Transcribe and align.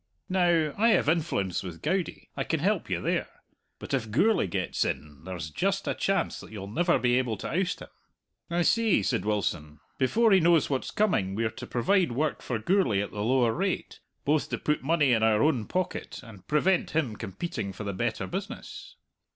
Now, 0.29 0.73
I 0.79 0.87
have 0.93 1.07
influence 1.07 1.61
wi' 1.61 1.77
Goudie; 1.79 2.31
I 2.35 2.43
can 2.43 2.59
help 2.59 2.89
you 2.89 2.99
there. 3.01 3.29
But 3.77 3.93
if 3.93 4.09
Gourlay 4.09 4.47
gets 4.47 4.83
in 4.83 5.25
there's 5.25 5.51
just 5.51 5.87
a 5.87 5.93
chance 5.93 6.39
that 6.39 6.51
you'll 6.51 6.67
never 6.71 6.97
be 6.97 7.19
able 7.19 7.37
to 7.37 7.47
oust 7.47 7.81
him." 7.83 7.87
"I 8.49 8.63
see," 8.63 9.03
said 9.03 9.25
Wilson. 9.25 9.79
"Before 9.99 10.31
he 10.31 10.39
knows 10.39 10.71
what's 10.71 10.89
coming, 10.89 11.35
we're 11.35 11.51
to 11.51 11.67
provide 11.67 12.13
work 12.13 12.41
for 12.41 12.57
Gourlay 12.57 12.99
at 12.99 13.11
the 13.11 13.21
lower 13.21 13.53
rate, 13.53 13.99
both 14.25 14.49
to 14.49 14.57
put 14.57 14.81
money 14.81 15.11
in 15.11 15.21
our 15.21 15.43
own 15.43 15.67
pocket 15.67 16.21
and 16.23 16.47
prevent 16.47 16.95
him 16.95 17.15
competing 17.15 17.71
for 17.71 17.83
the 17.83 17.93
better 17.93 18.25
business." 18.25 18.95